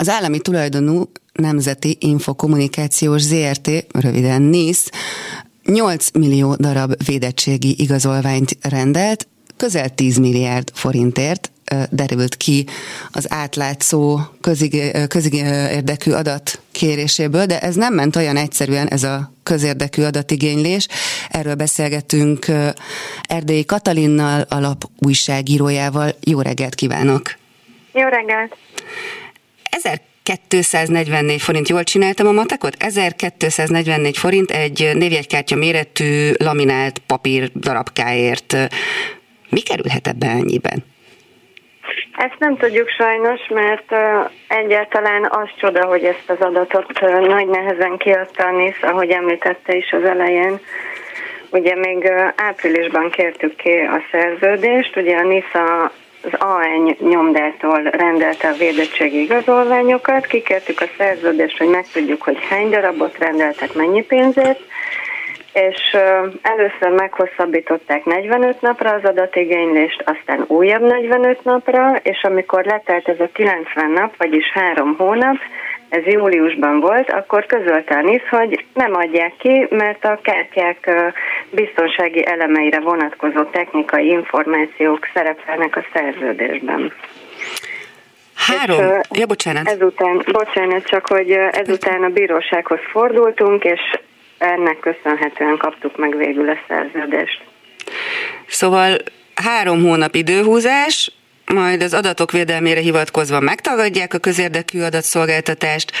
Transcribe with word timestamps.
Az 0.00 0.08
állami 0.08 0.40
tulajdonú 0.40 1.10
Nemzeti 1.32 1.96
Infokommunikációs 2.00 3.22
ZRT, 3.22 3.70
röviden 3.92 4.42
NISZ, 4.42 4.90
8 5.64 6.10
millió 6.12 6.54
darab 6.54 6.94
védettségi 7.06 7.74
igazolványt 7.82 8.58
rendelt, 8.62 9.28
közel 9.56 9.88
10 9.94 10.18
milliárd 10.18 10.70
forintért 10.74 11.50
derült 11.90 12.36
ki 12.36 12.66
az 13.10 13.32
átlátszó 13.32 14.20
közig, 14.40 14.96
közig 15.08 15.34
érdekű 15.72 16.10
adat 16.10 16.60
kéréséből, 16.72 17.46
de 17.46 17.60
ez 17.60 17.74
nem 17.74 17.94
ment 17.94 18.16
olyan 18.16 18.36
egyszerűen 18.36 18.88
ez 18.88 19.02
a 19.02 19.32
közérdekű 19.42 20.02
adatigénylés. 20.02 20.86
Erről 21.28 21.54
beszélgetünk 21.54 22.46
Erdélyi 23.22 23.64
Katalinnal, 23.64 24.40
alap 24.48 24.84
újságírójával. 24.98 26.14
Jó 26.20 26.40
reggelt 26.40 26.74
kívánok! 26.74 27.22
Jó 27.92 28.08
reggelt! 28.08 28.56
1244 29.70 31.40
forint, 31.40 31.68
jól 31.68 31.84
csináltam 31.84 32.26
a 32.26 32.32
matekot? 32.32 32.74
1244 32.78 34.18
forint 34.18 34.50
egy 34.50 34.90
névjegykártya 34.94 35.56
méretű 35.56 36.30
laminált 36.38 36.98
papír 37.06 37.50
darabkáért. 37.54 38.56
Mi 39.50 39.60
kerülhet 39.60 40.06
ebbe 40.06 40.26
ennyiben? 40.26 40.84
Ezt 42.16 42.38
nem 42.38 42.56
tudjuk 42.56 42.88
sajnos, 42.88 43.40
mert 43.48 43.92
egyáltalán 44.48 45.28
az 45.30 45.48
csoda, 45.60 45.86
hogy 45.86 46.04
ezt 46.04 46.30
az 46.30 46.40
adatot 46.40 47.00
nagy 47.26 47.46
nehezen 47.46 47.96
kiadta 47.96 48.46
a 48.46 48.50
NISZ, 48.50 48.82
ahogy 48.82 49.10
említette 49.10 49.76
is 49.76 49.92
az 49.92 50.04
elején. 50.04 50.60
Ugye 51.50 51.74
még 51.74 52.12
áprilisban 52.36 53.10
kértük 53.10 53.56
ki 53.56 53.70
a 53.70 54.02
szerződést, 54.10 54.96
ugye 54.96 55.16
a 55.16 55.22
NISZ 55.22 55.54
az 56.32 56.40
AN 56.40 56.96
nyomdától 57.00 57.82
rendelte 57.82 58.48
a 58.48 58.56
védettségi 58.58 59.20
igazolványokat, 59.20 60.26
kikértük 60.26 60.80
a 60.80 60.88
szerződést, 60.98 61.58
hogy 61.58 61.68
megtudjuk, 61.68 62.22
hogy 62.22 62.38
hány 62.48 62.70
darabot 62.70 63.18
rendeltek, 63.18 63.74
mennyi 63.74 64.02
pénzért, 64.02 64.60
és 65.52 65.96
először 66.42 66.90
meghosszabbították 66.96 68.04
45 68.04 68.60
napra 68.60 68.90
az 68.90 69.04
adatigénylést, 69.04 70.04
aztán 70.06 70.44
újabb 70.46 70.82
45 70.82 71.44
napra, 71.44 71.96
és 72.02 72.22
amikor 72.22 72.64
letelt 72.64 73.08
ez 73.08 73.20
a 73.20 73.28
90 73.32 73.90
nap, 73.90 74.16
vagyis 74.16 74.50
három 74.52 74.94
hónap, 74.98 75.36
ez 75.88 76.04
júliusban 76.04 76.80
volt, 76.80 77.10
akkor 77.10 77.46
közölte 77.46 77.94
a 77.94 78.00
NISZ, 78.00 78.28
hogy 78.30 78.64
nem 78.74 78.94
adják 78.94 79.36
ki, 79.36 79.66
mert 79.70 80.04
a 80.04 80.18
kártyák 80.22 80.90
biztonsági 81.50 82.26
elemeire 82.26 82.80
vonatkozó 82.80 83.44
technikai 83.44 84.06
információk 84.08 85.08
szerepelnek 85.14 85.76
a 85.76 85.84
szerződésben. 85.92 86.92
Három? 88.34 88.78
És, 88.78 89.18
ja, 89.18 89.26
bocsánat. 89.26 89.68
Ezután, 89.68 90.22
bocsánat, 90.32 90.84
csak 90.84 91.06
hogy 91.06 91.30
ezután 91.30 92.02
a 92.02 92.08
bírósághoz 92.08 92.80
fordultunk, 92.90 93.64
és 93.64 93.80
ennek 94.38 94.78
köszönhetően 94.78 95.56
kaptuk 95.56 95.96
meg 95.96 96.16
végül 96.16 96.48
a 96.48 96.58
szerződést. 96.68 97.42
Szóval 98.46 98.96
három 99.34 99.82
hónap 99.82 100.14
időhúzás, 100.14 101.12
majd 101.54 101.82
az 101.82 101.94
adatok 101.94 102.30
védelmére 102.32 102.80
hivatkozva 102.80 103.40
megtagadják 103.40 104.14
a 104.14 104.18
közérdekű 104.18 104.80
adatszolgáltatást, 104.80 105.92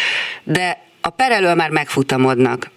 de 0.44 0.78
a 1.00 1.10
perelől 1.10 1.54
már 1.54 1.70
megfutamodnak. 1.70 2.70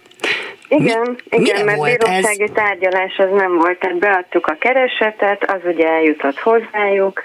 Igen, 0.68 1.18
Mi, 1.30 1.36
igen, 1.38 1.64
mert 1.64 1.76
volt 1.76 1.98
bírósági 1.98 2.42
ez? 2.42 2.50
tárgyalás 2.54 3.16
az 3.16 3.28
nem 3.34 3.56
volt, 3.56 3.78
tehát 3.78 3.98
beadtuk 3.98 4.46
a 4.46 4.56
keresetet, 4.60 5.50
az 5.50 5.60
ugye 5.64 5.86
eljutott 5.86 6.38
hozzájuk, 6.38 7.22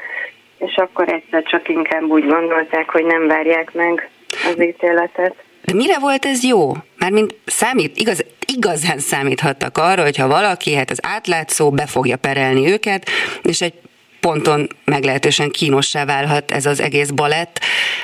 és 0.57 0.75
akkor 0.75 1.09
egyszer 1.09 1.43
csak 1.43 1.69
inkább 1.69 2.03
úgy 2.03 2.25
gondolták, 2.25 2.89
hogy 2.89 3.05
nem 3.05 3.27
várják 3.27 3.73
meg 3.73 4.09
az 4.29 4.61
ítéletet. 4.61 5.35
De 5.65 5.73
mire 5.73 5.99
volt 5.99 6.25
ez 6.25 6.43
jó? 6.43 6.71
Mármint 6.97 7.35
számít, 7.45 7.97
igaz, 7.97 8.25
igazán 8.57 8.99
számíthattak 8.99 9.77
arra, 9.77 10.01
hogyha 10.01 10.27
valaki, 10.27 10.73
hát 10.73 10.89
az 10.89 10.99
átlátszó 11.01 11.71
be 11.71 11.85
fogja 11.85 12.17
perelni 12.17 12.71
őket, 12.71 13.09
és 13.41 13.61
egy 13.61 13.73
ponton 14.19 14.67
meglehetősen 14.85 15.49
kínossá 15.49 16.05
válhat 16.05 16.51
ez 16.51 16.65
az 16.65 16.81
egész 16.81 17.09
balett. 17.09 17.59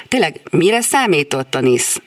Tényleg 0.08 0.34
mire 0.52 0.82
számított 0.82 1.56
a 1.56 1.60
NISZ? 1.60 2.02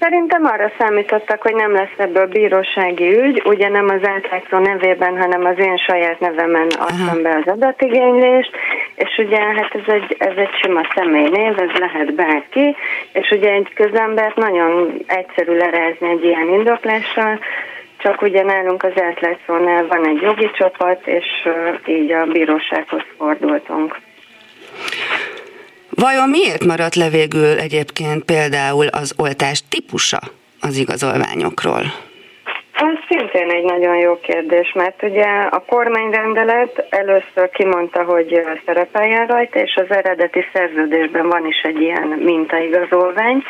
Szerintem 0.00 0.44
arra 0.44 0.72
számítottak, 0.78 1.42
hogy 1.42 1.54
nem 1.54 1.72
lesz 1.72 1.96
ebből 1.96 2.26
bírósági 2.26 3.18
ügy, 3.18 3.42
ugye 3.44 3.68
nem 3.68 3.88
az 3.88 4.08
átlátszó 4.08 4.58
nevében, 4.58 5.18
hanem 5.18 5.44
az 5.44 5.58
én 5.58 5.76
saját 5.76 6.20
nevemen 6.20 6.66
adtam 6.78 7.22
be 7.22 7.40
az 7.44 7.52
adatigénylést, 7.52 8.50
és 8.94 9.18
ugye 9.18 9.40
hát 9.40 9.74
ez 9.74 9.94
egy, 9.94 10.16
ez 10.18 10.36
egy 10.36 10.54
sima 10.62 10.80
személynév, 10.94 11.58
ez 11.58 11.78
lehet 11.78 12.14
bárki, 12.14 12.76
és 13.12 13.30
ugye 13.30 13.50
egy 13.52 13.72
közembert 13.74 14.36
nagyon 14.36 15.02
egyszerű 15.06 15.56
lerázni 15.56 16.08
egy 16.08 16.24
ilyen 16.24 16.48
indoklással, 16.48 17.38
csak 18.02 18.22
ugye 18.22 18.42
nálunk 18.42 18.82
az 18.82 18.92
átlátszónál 19.02 19.86
van 19.86 20.06
egy 20.06 20.20
jogi 20.20 20.50
csapat, 20.52 21.06
és 21.06 21.26
így 21.86 22.12
a 22.12 22.26
bírósághoz 22.26 23.02
fordultunk. 23.16 23.98
Vajon 25.90 26.28
miért 26.28 26.64
maradt 26.64 26.94
le 26.94 27.08
végül 27.08 27.58
egyébként 27.58 28.24
például 28.24 28.86
az 28.86 29.14
oltás 29.18 29.62
típusa 29.68 30.18
az 30.60 30.76
igazolványokról? 30.76 31.82
Ez 32.72 32.96
szintén 33.08 33.50
egy 33.50 33.64
nagyon 33.64 33.96
jó 33.96 34.20
kérdés, 34.20 34.72
mert 34.72 35.02
ugye 35.02 35.26
a 35.50 35.64
kormányrendelet 35.66 36.86
először 36.90 37.50
kimondta, 37.52 38.04
hogy 38.04 38.40
szerepeljen 38.66 39.26
rajta, 39.26 39.58
és 39.58 39.74
az 39.74 39.96
eredeti 39.96 40.44
szerződésben 40.52 41.28
van 41.28 41.46
is 41.46 41.60
egy 41.62 41.80
ilyen 41.80 42.08
mintaigazolvány, 42.08 43.42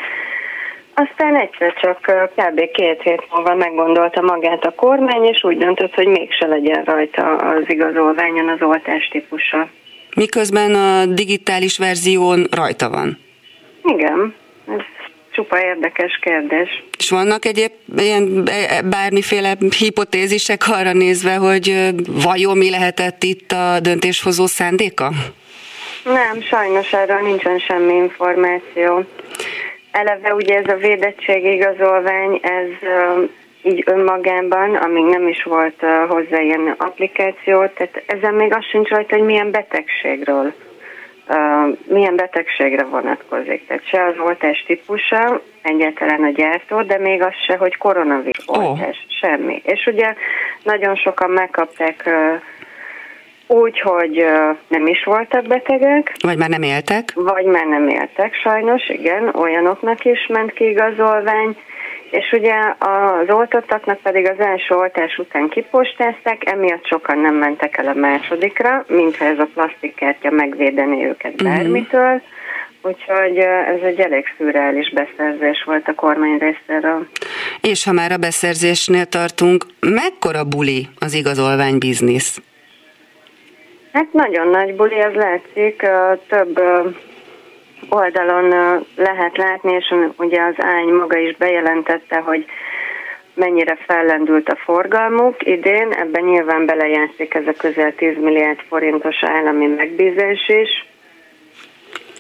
aztán 1.08 1.36
egyszer 1.36 1.74
csak 1.74 1.98
kb. 2.36 2.70
két 2.72 3.02
hét 3.02 3.22
múlva 3.30 3.54
meggondolta 3.54 4.20
magát 4.20 4.64
a 4.64 4.74
kormány, 4.74 5.24
és 5.24 5.44
úgy 5.44 5.58
döntött, 5.58 5.94
hogy 5.94 6.06
mégse 6.06 6.46
legyen 6.46 6.84
rajta 6.84 7.36
az 7.36 7.64
igazolványon 7.66 8.48
az 8.48 8.62
oltás 8.62 9.08
típusa. 9.12 9.68
Miközben 10.16 10.74
a 10.74 11.06
digitális 11.06 11.78
verzión 11.78 12.46
rajta 12.50 12.90
van. 12.90 13.18
Igen, 13.84 14.34
ez 14.68 14.80
csupa 15.32 15.60
érdekes 15.60 16.18
kérdés. 16.22 16.82
És 16.98 17.10
vannak 17.10 17.44
egyéb 17.44 17.72
ilyen 17.96 18.42
e, 18.46 18.82
bármiféle 18.82 19.56
hipotézisek 19.78 20.62
arra 20.68 20.92
nézve, 20.92 21.34
hogy 21.34 21.90
vajon 22.06 22.56
mi 22.56 22.70
lehetett 22.70 23.22
itt 23.22 23.52
a 23.52 23.80
döntéshozó 23.80 24.46
szándéka? 24.46 25.10
Nem, 26.04 26.42
sajnos 26.42 26.92
erről 26.92 27.20
nincsen 27.20 27.58
semmi 27.58 27.94
információ. 27.94 29.04
Eleve 29.90 30.34
ugye 30.34 30.56
ez 30.56 30.68
a 30.68 30.76
védettségi 30.76 31.52
igazolvány, 31.52 32.40
ez 32.42 32.88
így 33.62 33.82
önmagában, 33.86 34.74
amíg 34.74 35.04
nem 35.04 35.28
is 35.28 35.42
volt 35.42 35.84
hozzá 36.08 36.40
ilyen 36.40 36.74
applikáció, 36.78 37.66
tehát 37.66 38.02
ezen 38.06 38.34
még 38.34 38.54
az 38.54 38.64
sincs 38.64 38.88
rajta, 38.88 39.16
hogy 39.16 39.24
milyen 39.24 39.50
betegségről, 39.50 40.52
milyen 41.84 42.16
betegségre 42.16 42.84
vonatkozik. 42.84 43.66
Tehát 43.66 43.86
se 43.86 44.04
az 44.04 44.14
oltás 44.18 44.64
típusa, 44.66 45.42
egyáltalán 45.62 46.22
a 46.24 46.30
gyártó, 46.30 46.82
de 46.82 46.98
még 46.98 47.22
az 47.22 47.34
se, 47.46 47.56
hogy 47.56 47.76
koronavírus 47.76 48.44
oh. 48.46 48.70
oltás, 48.70 49.06
semmi. 49.20 49.62
És 49.64 49.86
ugye 49.86 50.14
nagyon 50.62 50.96
sokan 50.96 51.30
megkapták 51.30 52.10
úgy, 53.50 53.80
hogy 53.80 54.24
nem 54.68 54.86
is 54.86 55.04
voltak 55.04 55.46
betegek. 55.46 56.14
Vagy 56.20 56.38
már 56.38 56.48
nem 56.48 56.62
éltek. 56.62 57.12
Vagy 57.14 57.44
már 57.44 57.66
nem 57.66 57.88
éltek, 57.88 58.34
sajnos, 58.34 58.88
igen, 58.88 59.34
olyanoknak 59.34 60.04
is 60.04 60.26
ment 60.26 60.52
ki 60.52 60.68
igazolvány. 60.68 61.56
És 62.10 62.32
ugye 62.32 62.54
az 62.78 63.34
oltottaknak 63.34 63.98
pedig 63.98 64.30
az 64.30 64.38
első 64.38 64.74
oltás 64.74 65.18
után 65.18 65.48
kipostázták, 65.48 66.50
emiatt 66.50 66.86
sokan 66.86 67.18
nem 67.18 67.34
mentek 67.34 67.76
el 67.76 67.86
a 67.86 67.94
másodikra, 67.94 68.84
mintha 68.88 69.24
ez 69.24 69.38
a 69.38 69.48
plastikkártya 69.54 70.30
megvédené 70.30 71.06
őket 71.06 71.42
mhm. 71.42 71.44
bármitől. 71.44 72.14
Uh-huh. 72.14 72.22
Úgyhogy 72.82 73.38
ez 73.38 73.82
egy 73.82 74.00
elég 74.00 74.24
szürreális 74.36 74.92
beszerzés 74.92 75.62
volt 75.66 75.88
a 75.88 75.94
kormány 75.94 76.38
részéről. 76.38 77.06
És 77.60 77.84
ha 77.84 77.92
már 77.92 78.12
a 78.12 78.16
beszerzésnél 78.16 79.04
tartunk, 79.04 79.64
mekkora 79.80 80.44
buli 80.44 80.88
az 80.98 81.14
igazolvány 81.14 81.78
biznisz? 81.78 82.40
Hát 83.92 84.12
nagyon 84.12 84.48
nagy 84.48 84.74
buli, 84.74 84.94
ez 84.94 85.12
látszik, 85.12 85.86
több 86.28 86.60
oldalon 87.88 88.48
lehet 88.96 89.36
látni, 89.36 89.72
és 89.72 89.94
ugye 90.16 90.42
az 90.42 90.54
ány 90.56 90.88
maga 90.88 91.18
is 91.18 91.36
bejelentette, 91.36 92.18
hogy 92.18 92.44
mennyire 93.34 93.78
fellendült 93.86 94.48
a 94.48 94.56
forgalmuk. 94.56 95.46
Idén, 95.46 95.92
ebben 95.92 96.24
nyilván 96.24 96.66
belejátszik 96.66 97.34
ez 97.34 97.46
a 97.46 97.52
közel 97.52 97.94
10 97.94 98.16
milliárd 98.20 98.60
forintos 98.68 99.22
állami 99.22 99.66
megbízás 99.66 100.48
is, 100.48 100.88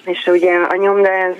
és 0.04 0.26
ugye 0.26 0.54
a 0.54 0.76
nyomda 0.76 1.10
ez 1.10 1.36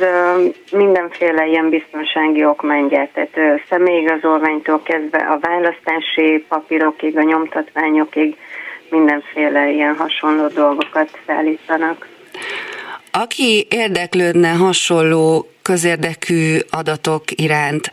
mindenféle 0.73 1.47
ilyen 1.47 1.69
biztonsági 1.69 2.44
okmánygyárt, 2.44 3.12
tehát 3.12 3.62
személyigazolványtól 3.69 4.83
kezdve 4.83 5.19
a 5.19 5.38
választási 5.38 6.44
papírokig, 6.49 7.17
a 7.17 7.23
nyomtatványokig 7.23 8.37
mindenféle 8.91 9.71
ilyen 9.71 9.97
hasonló 9.97 10.47
dolgokat 10.47 11.19
szállítanak. 11.27 12.09
Aki 13.11 13.67
érdeklődne 13.71 14.49
hasonló 14.49 15.49
közérdekű 15.63 16.59
adatok 16.71 17.23
iránt, 17.31 17.91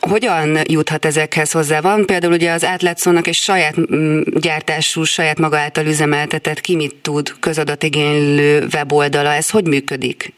hogyan 0.00 0.58
juthat 0.68 1.04
ezekhez 1.04 1.52
hozzá? 1.52 1.80
Van 1.80 2.06
például 2.06 2.32
ugye 2.32 2.52
az 2.52 2.64
átlátszónak 2.64 3.26
egy 3.26 3.34
saját 3.34 3.94
mm, 3.94 4.20
gyártású, 4.40 5.04
saját 5.04 5.38
maga 5.38 5.56
által 5.56 5.86
üzemeltetett 5.86 6.60
ki 6.60 6.76
mit 6.76 6.94
tud 6.94 7.32
közadatigénylő 7.40 8.66
weboldala. 8.74 9.32
Ez 9.32 9.50
hogy 9.50 9.66
működik? 9.66 10.32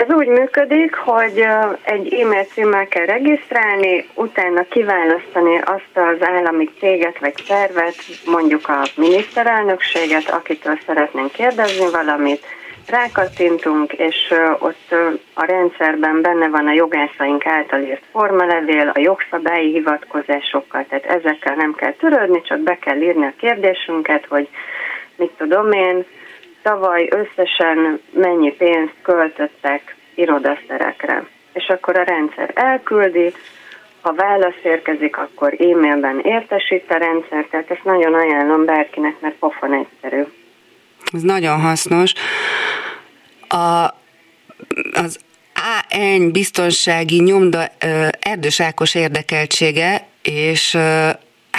Ez 0.00 0.14
úgy 0.14 0.26
működik, 0.26 0.94
hogy 0.94 1.46
egy 1.82 2.14
e-mail 2.14 2.44
címmel 2.44 2.86
kell 2.86 3.04
regisztrálni, 3.04 4.08
utána 4.14 4.62
kiválasztani 4.68 5.58
azt 5.58 5.94
az 5.94 6.28
állami 6.28 6.68
céget 6.78 7.18
vagy 7.18 7.34
szervet, 7.46 7.94
mondjuk 8.26 8.68
a 8.68 8.82
miniszterelnökséget, 8.96 10.30
akitől 10.30 10.78
szeretnénk 10.86 11.32
kérdezni 11.32 11.90
valamit, 11.90 12.44
rákattintunk, 12.86 13.92
és 13.92 14.34
ott 14.58 14.94
a 15.34 15.44
rendszerben 15.44 16.20
benne 16.22 16.48
van 16.48 16.66
a 16.66 16.72
jogászaink 16.72 17.46
által 17.46 17.80
írt 17.80 18.04
formalevél, 18.12 18.90
a 18.94 19.00
jogszabályi 19.00 19.72
hivatkozásokkal, 19.72 20.86
tehát 20.88 21.04
ezekkel 21.04 21.54
nem 21.54 21.74
kell 21.74 21.92
törődni, 21.92 22.42
csak 22.42 22.58
be 22.58 22.78
kell 22.78 23.00
írni 23.00 23.26
a 23.26 23.34
kérdésünket, 23.36 24.26
hogy 24.28 24.48
mit 25.16 25.30
tudom 25.38 25.72
én, 25.72 26.04
tavaly 26.62 27.08
összesen 27.10 28.00
mennyi 28.10 28.52
pénzt 28.52 28.94
költöttek 29.02 29.96
irodaszerekre. 30.14 31.26
És 31.52 31.68
akkor 31.68 31.98
a 31.98 32.02
rendszer 32.02 32.50
elküldi, 32.54 33.32
ha 34.00 34.14
válasz 34.14 34.60
érkezik, 34.62 35.16
akkor 35.16 35.54
e-mailben 35.58 36.20
értesít 36.20 36.90
a 36.90 36.96
rendszer, 36.96 37.46
tehát 37.50 37.70
ezt 37.70 37.84
nagyon 37.84 38.14
ajánlom 38.14 38.64
bárkinek, 38.64 39.20
mert 39.20 39.34
pofon 39.34 39.72
egyszerű. 39.72 40.22
Ez 41.12 41.22
nagyon 41.22 41.60
hasznos. 41.60 42.12
A, 43.48 43.94
az 44.92 45.18
AN 45.90 46.30
biztonsági 46.30 47.20
nyomda 47.22 47.64
Erdős 48.20 48.60
Ákos 48.60 48.94
érdekeltsége, 48.94 50.06
és 50.22 50.78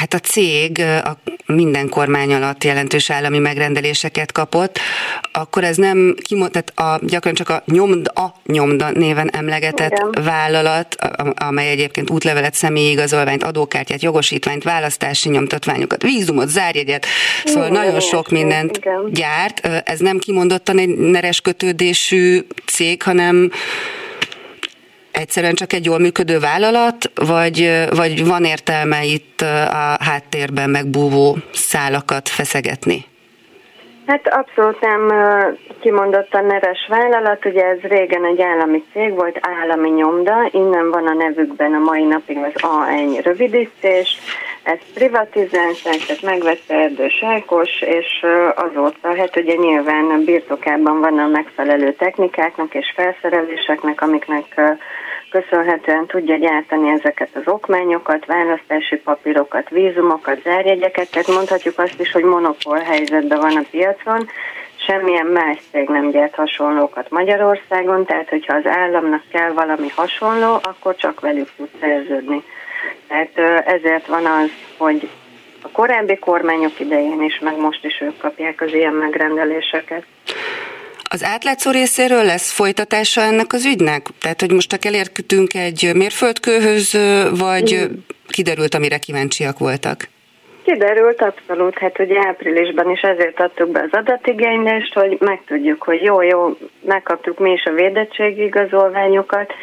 Hát 0.01 0.13
a 0.13 0.19
cég 0.19 0.79
a 1.03 1.17
minden 1.45 1.89
kormány 1.89 2.33
alatt 2.33 2.63
jelentős 2.63 3.09
állami 3.09 3.39
megrendeléseket 3.39 4.31
kapott, 4.31 4.79
akkor 5.31 5.63
ez 5.63 5.77
nem 5.77 6.15
kimond, 6.21 6.51
tehát 6.51 6.79
a, 6.79 7.05
gyakran 7.05 7.33
csak 7.33 7.49
a 7.49 7.63
nyomda, 7.65 8.11
a 8.11 8.35
nyomda 8.45 8.91
néven 8.91 9.29
emlegetett 9.29 9.91
Igen. 9.91 10.23
vállalat, 10.23 10.95
amely 11.35 11.69
egyébként 11.69 12.09
útlevelet, 12.09 12.69
igazolványt, 12.73 13.43
adókártyát, 13.43 14.01
jogosítványt, 14.01 14.63
választási 14.63 15.29
nyomtatványokat, 15.29 16.01
vízumot, 16.01 16.47
zárjegyet, 16.47 17.05
szóval 17.45 17.69
Igen, 17.69 17.83
nagyon 17.83 17.99
sok 17.99 18.29
mindent 18.29 18.77
Igen. 18.77 19.09
gyárt. 19.11 19.65
Ez 19.85 19.99
nem 19.99 20.17
kimondottan 20.17 20.77
egy 20.77 20.89
neres 20.97 21.41
kötődésű 21.41 22.45
cég, 22.65 23.03
hanem 23.03 23.51
egyszerűen 25.21 25.53
csak 25.53 25.73
egy 25.73 25.85
jól 25.85 25.99
működő 25.99 26.39
vállalat, 26.39 27.11
vagy, 27.15 27.87
vagy 27.95 28.25
van 28.27 28.43
értelme 28.43 29.03
itt 29.03 29.41
a 29.71 29.97
háttérben 29.99 30.69
megbúvó 30.69 31.37
szálakat 31.51 32.29
feszegetni? 32.29 33.05
Hát 34.05 34.27
abszolút 34.27 34.81
nem 34.81 35.11
kimondottan 35.79 36.45
neves 36.45 36.87
vállalat, 36.87 37.45
ugye 37.45 37.65
ez 37.65 37.79
régen 37.79 38.25
egy 38.25 38.41
állami 38.41 38.83
cég 38.93 39.13
volt, 39.13 39.39
állami 39.41 39.89
nyomda, 39.89 40.49
innen 40.51 40.91
van 40.91 41.07
a 41.07 41.13
nevükben 41.13 41.73
a 41.73 41.79
mai 41.79 42.03
napig 42.03 42.37
az 42.37 42.53
A1 42.55 43.19
rövidítés, 43.23 44.17
ezt 44.63 44.85
privatizálták, 44.93 45.97
tehát 46.07 46.21
megvette 46.21 46.75
Erdős 46.75 47.23
Ákos, 47.23 47.81
és 47.81 48.25
azóta, 48.55 49.15
hát 49.15 49.35
ugye 49.35 49.55
nyilván 49.55 50.23
birtokában 50.25 50.99
van 50.99 51.19
a 51.19 51.27
megfelelő 51.27 51.93
technikáknak 51.93 52.73
és 52.73 52.93
felszereléseknek, 52.95 54.01
amiknek 54.01 54.61
köszönhetően 55.31 56.05
tudja 56.05 56.35
gyártani 56.35 56.89
ezeket 56.89 57.29
az 57.33 57.41
okmányokat, 57.45 58.25
választási 58.25 58.95
papírokat, 58.95 59.69
vízumokat, 59.69 60.41
zárjegyeket, 60.43 61.11
tehát 61.11 61.27
mondhatjuk 61.27 61.79
azt 61.79 61.99
is, 61.99 62.11
hogy 62.11 62.23
monopól 62.23 62.77
helyzetben 62.77 63.39
van 63.39 63.55
a 63.55 63.65
piacon, 63.71 64.29
semmilyen 64.75 65.25
más 65.25 65.57
cég 65.71 65.87
nem 65.87 66.11
gyárt 66.11 66.35
hasonlókat 66.35 67.09
Magyarországon, 67.09 68.05
tehát 68.05 68.29
hogyha 68.29 68.55
az 68.55 68.65
államnak 68.65 69.23
kell 69.31 69.51
valami 69.51 69.87
hasonló, 69.95 70.53
akkor 70.61 70.95
csak 70.95 71.19
velük 71.19 71.49
tud 71.55 71.69
szerződni. 71.79 72.43
Tehát 73.07 73.65
ezért 73.65 74.07
van 74.07 74.25
az, 74.25 74.49
hogy 74.77 75.09
a 75.61 75.69
korábbi 75.71 76.17
kormányok 76.17 76.79
idején 76.79 77.21
is, 77.21 77.39
meg 77.39 77.57
most 77.57 77.85
is 77.85 78.01
ők 78.01 78.17
kapják 78.17 78.61
az 78.61 78.73
ilyen 78.73 78.93
megrendeléseket. 78.93 80.05
Az 81.13 81.23
átlátszó 81.23 81.71
részéről 81.71 82.23
lesz 82.23 82.51
folytatása 82.51 83.21
ennek 83.21 83.53
az 83.53 83.65
ügynek? 83.65 84.01
Tehát, 84.21 84.39
hogy 84.39 84.51
most 84.51 84.85
elérkütünk 84.85 85.53
egy 85.53 85.91
mérföldkőhöz, 85.95 86.97
vagy 87.39 87.89
kiderült, 88.27 88.73
amire 88.75 88.97
kíváncsiak 88.97 89.59
voltak? 89.59 89.97
Kiderült, 90.63 91.21
abszolút. 91.21 91.77
Hát 91.77 91.99
ugye 91.99 92.19
áprilisban 92.27 92.89
is 92.89 93.01
ezért 93.01 93.39
adtuk 93.39 93.69
be 93.71 93.81
az 93.91 93.99
adatigénylést, 93.99 94.93
hogy 94.93 95.17
megtudjuk, 95.19 95.83
hogy 95.83 96.01
jó, 96.01 96.21
jó, 96.21 96.57
megkaptuk 96.81 97.39
mi 97.39 97.51
is 97.51 97.63
a 97.63 97.71
védettségi 97.71 98.43
igazolványokat, 98.43 99.53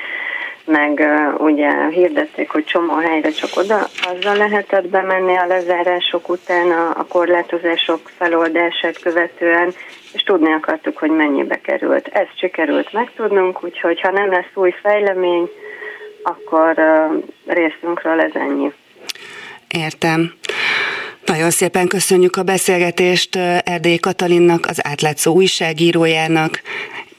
meg 0.69 0.99
uh, 0.99 1.41
ugye 1.41 1.89
hirdették, 1.89 2.51
hogy 2.51 2.65
csomó 2.65 2.95
helyre 2.95 3.31
csak 3.31 3.51
oda, 3.57 3.89
azzal 4.03 4.37
lehetett 4.37 4.89
bemenni 4.89 5.37
a 5.37 5.47
lezárások 5.47 6.29
után 6.29 6.71
a, 6.71 6.91
a 6.97 7.07
korlátozások 7.09 8.11
feloldását 8.17 8.99
követően, 8.99 9.75
és 10.13 10.23
tudni 10.23 10.53
akartuk, 10.53 10.99
hogy 10.99 11.11
mennyibe 11.11 11.61
került. 11.61 12.09
Ezt 12.09 12.39
sikerült 12.39 12.93
megtudnunk, 12.93 13.65
úgyhogy 13.65 14.01
ha 14.01 14.11
nem 14.11 14.31
lesz 14.31 14.51
új 14.55 14.75
fejlemény, 14.83 15.49
akkor 16.23 16.75
uh, 16.77 17.23
részünkről 17.47 18.21
ez 18.21 18.35
ennyi. 18.35 18.73
Értem. 19.69 20.33
Nagyon 21.27 21.51
szépen 21.51 21.89
köszönjük 21.89 22.37
a 22.37 22.43
beszélgetést 22.43 23.37
Erdély 23.65 23.97
Katalinnak, 23.97 24.67
az 24.67 24.81
átlátszó 24.83 25.35
újságírójának. 25.35 26.63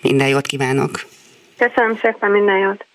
Minden 0.01 0.27
jót 0.27 0.45
kívánok! 0.45 0.91
Köszönöm 1.57 1.97
szépen, 2.01 2.31
minden 2.31 2.57
jót! 2.57 2.85